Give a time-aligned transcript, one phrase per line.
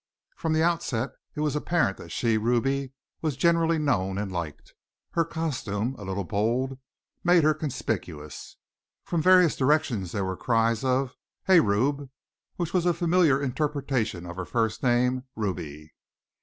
[0.35, 4.73] From the outset it was apparent that she, Ruby, was generally known and liked.
[5.11, 6.79] Her costume a little bold
[7.23, 8.57] made her conspicuous.
[9.03, 11.59] From various directions there were cries of "Hey!
[11.59, 12.09] Rube!"
[12.55, 15.91] which was a familiar interpretation of her first name, Ruby.